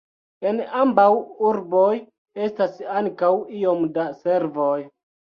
En 0.51 0.59
ambaŭ 0.83 1.03
urboj 1.49 1.91
estas 2.45 2.79
ankaŭ 3.01 3.29
iom 3.59 3.85
da 3.99 4.07
servoj. 4.23 4.79